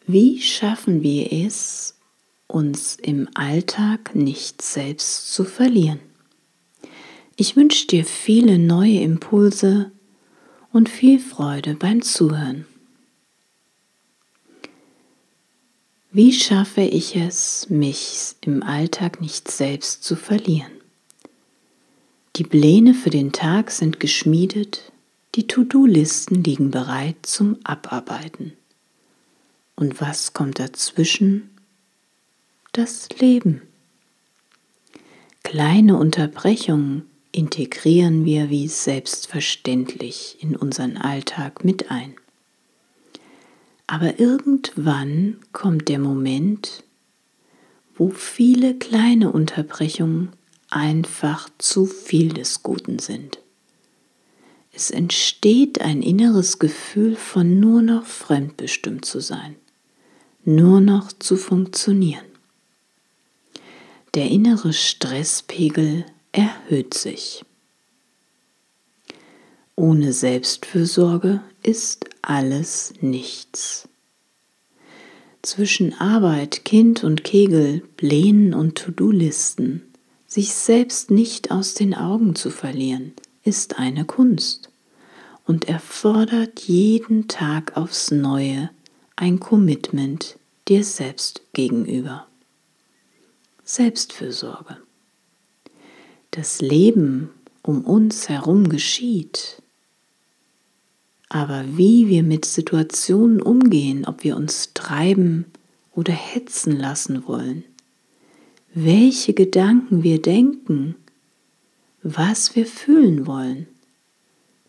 wie 0.06 0.40
schaffen 0.40 1.02
wir 1.02 1.30
es, 1.30 1.98
uns 2.46 2.96
im 2.96 3.28
Alltag 3.34 4.14
nicht 4.14 4.62
selbst 4.62 5.34
zu 5.34 5.44
verlieren. 5.44 6.05
Ich 7.38 7.54
wünsche 7.54 7.86
dir 7.86 8.06
viele 8.06 8.58
neue 8.58 9.00
Impulse 9.00 9.92
und 10.72 10.88
viel 10.88 11.20
Freude 11.20 11.74
beim 11.74 12.00
Zuhören. 12.00 12.64
Wie 16.10 16.32
schaffe 16.32 16.80
ich 16.80 17.14
es, 17.14 17.68
mich 17.68 18.36
im 18.40 18.62
Alltag 18.62 19.20
nicht 19.20 19.50
selbst 19.50 20.02
zu 20.02 20.16
verlieren? 20.16 20.72
Die 22.36 22.44
Pläne 22.44 22.94
für 22.94 23.10
den 23.10 23.32
Tag 23.32 23.70
sind 23.70 24.00
geschmiedet, 24.00 24.90
die 25.34 25.46
To-Do-Listen 25.46 26.42
liegen 26.42 26.70
bereit 26.70 27.16
zum 27.20 27.58
Abarbeiten. 27.64 28.54
Und 29.74 30.00
was 30.00 30.32
kommt 30.32 30.58
dazwischen? 30.58 31.50
Das 32.72 33.10
Leben. 33.18 33.60
Kleine 35.42 35.98
Unterbrechungen 35.98 37.04
integrieren 37.36 38.24
wir 38.24 38.48
wie 38.48 38.66
selbstverständlich 38.66 40.38
in 40.40 40.56
unseren 40.56 40.96
Alltag 40.96 41.64
mit 41.64 41.90
ein. 41.90 42.14
Aber 43.86 44.18
irgendwann 44.18 45.36
kommt 45.52 45.88
der 45.88 45.98
Moment, 45.98 46.82
wo 47.94 48.08
viele 48.08 48.74
kleine 48.74 49.30
Unterbrechungen 49.30 50.30
einfach 50.70 51.50
zu 51.58 51.84
viel 51.84 52.30
des 52.30 52.62
Guten 52.62 52.98
sind. 52.98 53.38
Es 54.72 54.90
entsteht 54.90 55.82
ein 55.82 56.02
inneres 56.02 56.58
Gefühl 56.58 57.16
von 57.16 57.60
nur 57.60 57.82
noch 57.82 58.06
fremdbestimmt 58.06 59.04
zu 59.04 59.20
sein, 59.20 59.56
nur 60.44 60.80
noch 60.80 61.12
zu 61.12 61.36
funktionieren. 61.36 62.24
Der 64.14 64.30
innere 64.30 64.72
Stresspegel 64.72 66.06
erhöht 66.36 66.94
sich. 66.94 67.44
Ohne 69.74 70.12
Selbstfürsorge 70.12 71.40
ist 71.62 72.04
alles 72.22 72.92
nichts. 73.00 73.88
Zwischen 75.42 75.94
Arbeit, 75.94 76.64
Kind 76.64 77.04
und 77.04 77.24
Kegel, 77.24 77.82
Plänen 77.96 78.52
und 78.52 78.76
To-Do-Listen, 78.76 79.82
sich 80.26 80.52
selbst 80.52 81.10
nicht 81.10 81.50
aus 81.50 81.74
den 81.74 81.94
Augen 81.94 82.34
zu 82.34 82.50
verlieren, 82.50 83.12
ist 83.42 83.78
eine 83.78 84.04
Kunst 84.04 84.70
und 85.46 85.68
erfordert 85.68 86.60
jeden 86.60 87.28
Tag 87.28 87.76
aufs 87.76 88.10
Neue 88.10 88.70
ein 89.14 89.40
Commitment 89.40 90.36
dir 90.68 90.84
selbst 90.84 91.40
gegenüber. 91.52 92.26
Selbstfürsorge 93.64 94.78
das 96.36 96.60
Leben 96.60 97.30
um 97.62 97.82
uns 97.84 98.28
herum 98.28 98.68
geschieht. 98.68 99.62
Aber 101.28 101.64
wie 101.76 102.08
wir 102.08 102.22
mit 102.22 102.44
Situationen 102.44 103.40
umgehen, 103.40 104.04
ob 104.06 104.22
wir 104.22 104.36
uns 104.36 104.72
treiben 104.74 105.46
oder 105.92 106.12
hetzen 106.12 106.76
lassen 106.76 107.26
wollen, 107.26 107.64
welche 108.74 109.32
Gedanken 109.32 110.02
wir 110.02 110.20
denken, 110.20 110.94
was 112.02 112.54
wir 112.54 112.66
fühlen 112.66 113.26
wollen, 113.26 113.66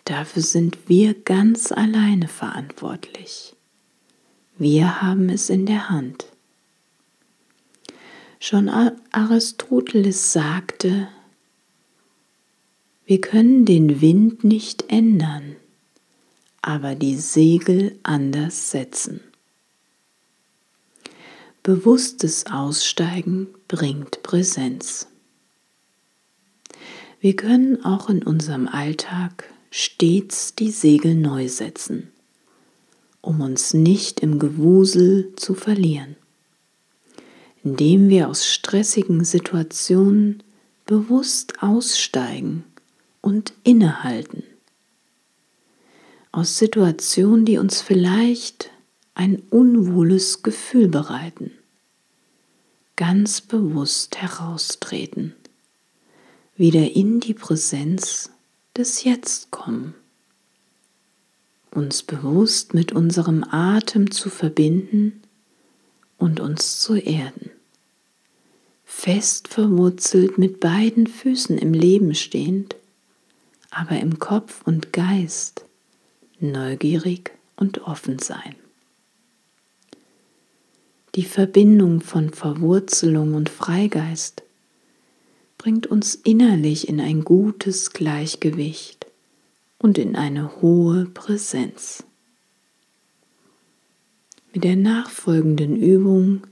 dafür 0.06 0.42
sind 0.42 0.88
wir 0.88 1.14
ganz 1.14 1.74
alleine 1.74 2.30
verantwortlich. 2.30 3.54
Wir 4.58 5.02
haben 5.02 5.30
es 5.30 5.50
in 5.50 5.66
der 5.66 5.90
Hand. 5.90 6.26
Schon 8.40 8.70
Aristoteles 9.12 10.32
sagte, 10.32 11.10
wir 13.08 13.22
können 13.22 13.64
den 13.64 14.02
Wind 14.02 14.44
nicht 14.44 14.84
ändern, 14.90 15.56
aber 16.62 16.94
die 16.94 17.16
Segel 17.16 17.98
anders 18.04 18.72
setzen. 18.72 19.22
Bewusstes 21.64 22.48
Aussteigen 22.48 23.48
bringt 23.70 24.24
Präsenz. 24.24 25.08
Wir 27.22 27.38
können 27.38 27.84
auch 27.86 28.10
in 28.10 28.24
unserem 28.24 28.68
Alltag 28.68 29.54
stets 29.72 30.56
die 30.56 30.72
Segel 30.72 31.16
neu 31.16 31.48
setzen, 31.48 32.12
um 33.22 33.40
uns 33.40 33.74
nicht 33.74 34.20
im 34.20 34.38
Gewusel 34.38 35.34
zu 35.38 35.54
verlieren, 35.54 36.18
indem 37.64 38.10
wir 38.10 38.28
aus 38.28 38.46
stressigen 38.46 39.24
Situationen 39.24 40.44
bewusst 40.86 41.64
aussteigen 41.64 42.66
und 43.28 43.52
innehalten. 43.66 44.42
Aus 46.32 46.58
Situationen, 46.58 47.44
die 47.44 47.58
uns 47.58 47.82
vielleicht 47.82 48.72
ein 49.16 49.44
unwohles 49.50 50.44
Gefühl 50.44 50.88
bereiten. 50.88 51.52
Ganz 52.96 53.42
bewusst 53.42 54.16
heraustreten. 54.16 55.36
Wieder 56.56 56.90
in 56.96 57.20
die 57.20 57.34
Präsenz 57.34 58.32
des 58.78 59.04
Jetzt 59.04 59.52
kommen. 59.52 59.94
Uns 61.72 62.04
bewusst 62.04 62.74
mit 62.74 62.94
unserem 62.94 63.44
Atem 63.44 64.10
zu 64.10 64.30
verbinden 64.30 65.22
und 66.18 66.40
uns 66.40 66.80
zu 66.80 66.96
erden. 66.96 67.52
Fest 68.86 69.50
verwurzelt 69.50 70.38
mit 70.38 70.62
beiden 70.62 71.08
Füßen 71.08 71.58
im 71.58 71.74
Leben 71.74 72.16
stehend 72.16 72.78
aber 73.78 74.00
im 74.00 74.18
Kopf 74.18 74.64
und 74.66 74.92
Geist 74.92 75.64
neugierig 76.40 77.32
und 77.58 77.84
offen 77.84 78.18
sein. 78.18 78.56
Die 81.14 81.24
Verbindung 81.24 82.02
von 82.02 82.32
Verwurzelung 82.32 83.36
und 83.36 83.50
Freigeist 83.50 84.42
bringt 85.60 85.86
uns 85.86 86.16
innerlich 86.16 86.88
in 86.88 87.00
ein 87.00 87.24
gutes 87.24 87.92
Gleichgewicht 87.92 89.06
und 89.78 90.00
in 90.00 90.16
eine 90.16 90.60
hohe 90.60 91.06
Präsenz. 91.06 92.04
Mit 94.54 94.64
der 94.64 94.76
nachfolgenden 94.76 95.76
Übung 95.76 96.48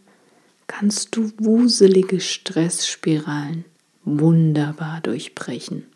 kannst 0.68 1.16
du 1.16 1.32
wuselige 1.40 2.20
Stressspiralen 2.20 3.66
wunderbar 4.04 5.02
durchbrechen 5.02 5.88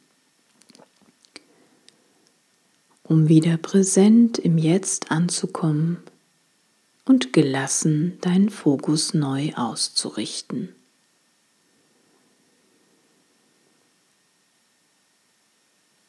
um 3.09 3.28
wieder 3.28 3.58
präsent 3.58 4.38
im 4.38 4.58
Jetzt 4.59 5.12
anzukommen 5.12 5.97
und 7.06 7.34
gelassen 7.34 8.20
deinen 8.22 8.50
Fokus 8.50 9.16
neu 9.16 9.52
auszurichten. 9.56 10.70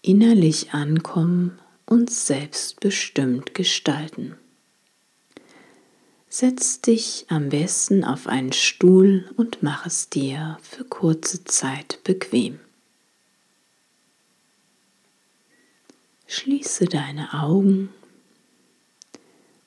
Innerlich 0.02 0.74
ankommen 0.74 1.58
und 1.86 2.10
selbstbestimmt 2.10 3.54
gestalten. 3.54 4.36
Setz 6.28 6.82
dich 6.82 7.24
am 7.28 7.48
besten 7.48 8.04
auf 8.04 8.26
einen 8.26 8.52
Stuhl 8.52 9.28
und 9.36 9.62
mach 9.62 9.86
es 9.86 10.10
dir 10.10 10.58
für 10.62 10.84
kurze 10.84 11.44
Zeit 11.44 11.98
bequem. 12.04 12.60
Schließe 16.32 16.84
deine 16.84 17.34
Augen 17.34 17.88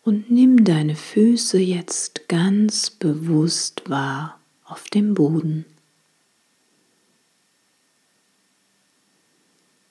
und 0.01 0.31
nimm 0.31 0.63
deine 0.63 0.95
Füße 0.95 1.59
jetzt 1.59 2.29
ganz 2.29 2.89
bewusst 2.89 3.89
wahr 3.89 4.39
auf 4.63 4.85
dem 4.85 5.13
Boden. 5.13 5.65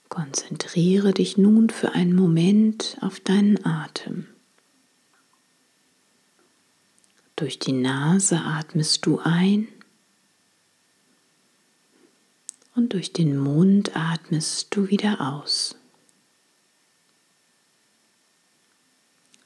Konzentriere 0.09 1.13
dich 1.13 1.37
nun 1.37 1.69
für 1.69 1.93
einen 1.93 2.17
Moment 2.17 2.97
auf 3.03 3.21
deinen 3.21 3.63
Atem. 3.67 4.27
Durch 7.37 7.59
die 7.59 7.73
Nase 7.73 8.41
atmest 8.41 9.05
du 9.05 9.19
ein 9.19 9.69
Und 12.75 12.95
durch 12.95 13.13
den 13.13 13.37
Mund 13.37 13.95
atmest 13.95 14.75
du 14.75 14.89
wieder 14.89 15.21
aus. 15.21 15.77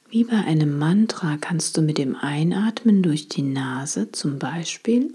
Wie 0.09 0.23
bei 0.23 0.37
einem 0.37 0.77
Mantra 0.77 1.37
kannst 1.37 1.75
du 1.75 1.81
mit 1.81 1.97
dem 1.97 2.15
Einatmen 2.15 3.03
durch 3.03 3.27
die 3.27 3.41
Nase 3.41 4.11
zum 4.11 4.39
Beispiel 4.39 5.13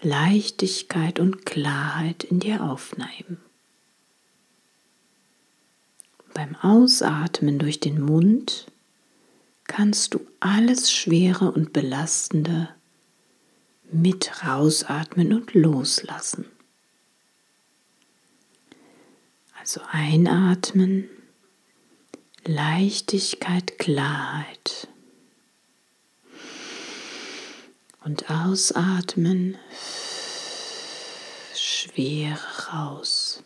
Leichtigkeit 0.00 1.18
und 1.18 1.44
Klarheit 1.44 2.24
in 2.24 2.40
dir 2.40 2.62
aufnehmen. 2.62 3.38
Beim 6.32 6.56
Ausatmen 6.56 7.58
durch 7.58 7.80
den 7.80 8.00
Mund 8.00 8.66
kannst 9.64 10.14
du 10.14 10.20
alles 10.40 10.90
Schwere 10.90 11.52
und 11.52 11.72
Belastende 11.72 12.70
mit 13.92 14.44
rausatmen 14.44 15.32
und 15.32 15.54
loslassen. 15.54 16.46
Also 19.60 19.80
einatmen, 19.90 21.08
Leichtigkeit, 22.46 23.78
Klarheit. 23.78 24.88
Und 28.04 28.28
ausatmen, 28.28 29.56
Schwere 31.54 32.38
raus. 32.70 33.42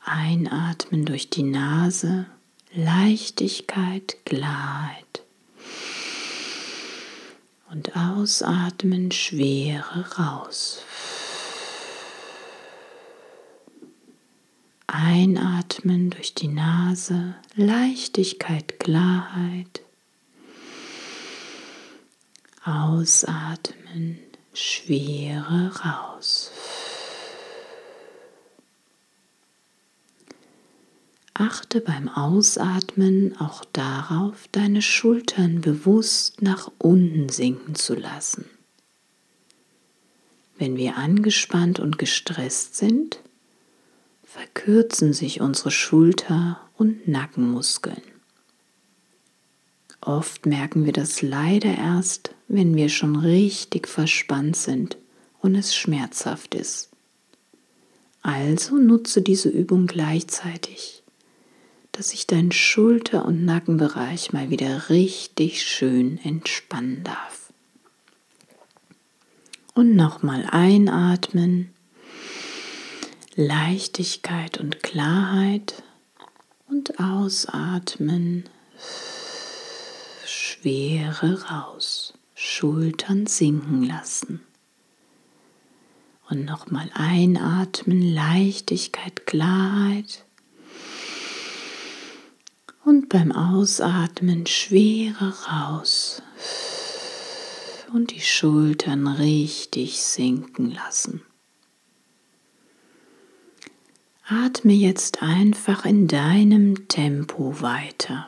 Einatmen 0.00 1.04
durch 1.04 1.28
die 1.28 1.42
Nase, 1.42 2.26
Leichtigkeit, 2.72 4.24
Klarheit. 4.24 5.22
Und 7.70 7.94
ausatmen, 7.94 9.10
Schwere 9.10 10.10
raus. 10.18 10.82
Einatmen 14.86 16.10
durch 16.10 16.34
die 16.34 16.48
Nase, 16.48 17.34
Leichtigkeit, 17.56 18.78
Klarheit. 18.78 19.82
Ausatmen, 22.64 24.18
Schwere 24.52 25.72
raus. 25.84 26.50
Achte 31.34 31.80
beim 31.80 32.08
Ausatmen 32.08 33.36
auch 33.40 33.64
darauf, 33.72 34.46
deine 34.52 34.82
Schultern 34.82 35.60
bewusst 35.60 36.42
nach 36.42 36.70
unten 36.78 37.28
sinken 37.28 37.74
zu 37.74 37.94
lassen. 37.94 38.48
Wenn 40.56 40.76
wir 40.76 40.96
angespannt 40.96 41.80
und 41.80 41.98
gestresst 41.98 42.76
sind, 42.76 43.18
verkürzen 44.34 45.12
sich 45.12 45.40
unsere 45.40 45.70
Schulter- 45.70 46.60
und 46.76 47.06
Nackenmuskeln. 47.08 48.02
Oft 50.00 50.46
merken 50.46 50.84
wir 50.84 50.92
das 50.92 51.22
leider 51.22 51.74
erst, 51.74 52.34
wenn 52.48 52.74
wir 52.74 52.88
schon 52.88 53.16
richtig 53.16 53.88
verspannt 53.88 54.56
sind 54.56 54.98
und 55.40 55.54
es 55.54 55.74
schmerzhaft 55.74 56.54
ist. 56.54 56.90
Also 58.22 58.76
nutze 58.76 59.22
diese 59.22 59.48
Übung 59.48 59.86
gleichzeitig 59.86 60.94
dass 61.94 62.10
sich 62.10 62.26
dein 62.26 62.50
Schulter- 62.50 63.24
und 63.24 63.44
Nackenbereich 63.44 64.32
mal 64.32 64.50
wieder 64.50 64.88
richtig 64.88 65.62
schön 65.62 66.18
entspannen 66.24 67.04
darf. 67.04 67.52
Und 69.74 69.94
nochmal 69.94 70.44
einatmen, 70.50 71.70
Leichtigkeit 73.36 74.58
und 74.58 74.84
Klarheit 74.84 75.82
und 76.68 77.00
ausatmen, 77.00 78.44
Schwere 80.24 81.42
raus, 81.50 82.14
Schultern 82.36 83.26
sinken 83.26 83.82
lassen. 83.82 84.40
Und 86.30 86.44
nochmal 86.44 86.88
einatmen, 86.94 88.02
Leichtigkeit, 88.02 89.26
Klarheit. 89.26 90.24
Und 92.84 93.08
beim 93.08 93.32
Ausatmen 93.32 94.46
Schwere 94.46 95.34
raus. 95.50 96.22
Und 97.92 98.12
die 98.12 98.20
Schultern 98.20 99.08
richtig 99.08 100.00
sinken 100.04 100.70
lassen. 100.70 101.22
Atme 104.26 104.72
jetzt 104.72 105.22
einfach 105.22 105.84
in 105.84 106.08
deinem 106.08 106.88
Tempo 106.88 107.60
weiter. 107.60 108.26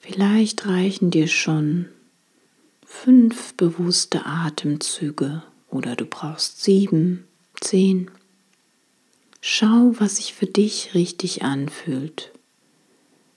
Vielleicht 0.00 0.66
reichen 0.66 1.10
dir 1.10 1.28
schon 1.28 1.88
fünf 2.84 3.54
bewusste 3.54 4.26
Atemzüge 4.26 5.44
oder 5.70 5.96
du 5.96 6.04
brauchst 6.04 6.62
sieben, 6.62 7.26
zehn. 7.58 8.10
Schau, 9.40 9.94
was 9.98 10.16
sich 10.16 10.34
für 10.34 10.46
dich 10.46 10.92
richtig 10.92 11.42
anfühlt, 11.42 12.32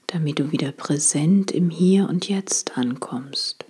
damit 0.07 0.39
du 0.39 0.51
wieder 0.51 0.73
präsent 0.73 1.51
im 1.51 1.69
Hier 1.69 2.09
und 2.09 2.27
Jetzt 2.27 2.77
ankommst. 2.77 3.63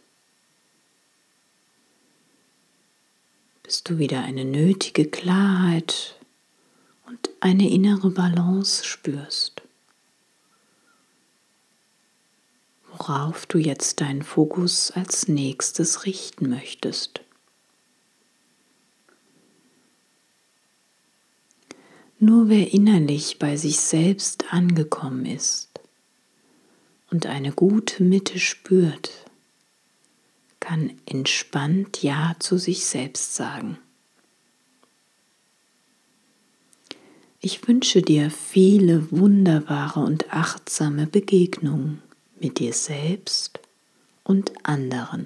Bis 3.69 3.83
du 3.83 3.99
wieder 3.99 4.23
eine 4.23 4.45
nötige 4.45 5.05
Klarheit 5.05 6.15
und 7.05 7.29
eine 7.39 7.69
innere 7.69 8.09
Balance 8.09 8.83
spürst. 8.83 9.61
Worauf 12.91 13.45
du 13.45 13.59
jetzt 13.59 14.01
deinen 14.01 14.23
Fokus 14.23 14.89
als 14.89 15.27
nächstes 15.27 16.07
richten 16.07 16.49
möchtest. 16.49 17.21
Nur 22.17 22.49
wer 22.49 22.73
innerlich 22.73 23.37
bei 23.37 23.55
sich 23.55 23.79
selbst 23.79 24.51
angekommen 24.51 25.27
ist 25.27 25.69
und 27.11 27.27
eine 27.27 27.51
gute 27.51 28.01
Mitte 28.01 28.39
spürt, 28.39 29.28
kann 30.69 30.91
entspannt 31.07 32.03
Ja 32.03 32.35
zu 32.37 32.59
sich 32.59 32.85
selbst 32.85 33.33
sagen. 33.33 33.79
Ich 37.41 37.67
wünsche 37.67 38.03
dir 38.03 38.29
viele 38.29 39.09
wunderbare 39.09 40.01
und 40.01 40.31
achtsame 40.31 41.07
Begegnungen 41.07 42.03
mit 42.39 42.59
dir 42.59 42.73
selbst 42.73 43.59
und 44.23 44.51
anderen. 44.61 45.25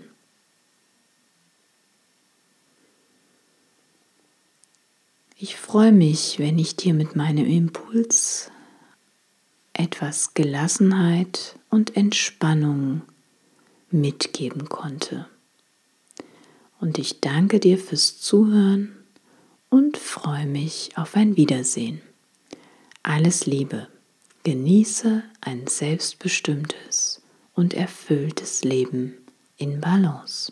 Ich 5.37 5.57
freue 5.57 5.91
mich, 5.91 6.39
wenn 6.39 6.57
ich 6.57 6.77
dir 6.77 6.93
mit 6.93 7.17
meinem 7.17 7.47
Impuls 7.47 8.49
etwas 9.73 10.35
Gelassenheit 10.35 11.59
und 11.69 11.97
Entspannung 11.97 13.01
mitgeben 13.91 14.69
konnte. 14.69 15.27
Und 16.83 16.99
ich 16.99 17.21
danke 17.21 17.61
dir 17.61 17.77
fürs 17.77 18.19
Zuhören 18.19 18.93
und 19.69 19.95
freue 19.95 20.45
mich 20.45 20.89
auf 20.97 21.15
ein 21.15 21.37
Wiedersehen. 21.37 22.01
Alles 23.03 23.45
Liebe. 23.45 23.87
Genieße 24.43 25.23
ein 25.39 25.65
selbstbestimmtes 25.67 27.21
und 27.53 27.73
erfülltes 27.73 28.65
Leben 28.65 29.13
in 29.55 29.79
Balance. 29.79 30.51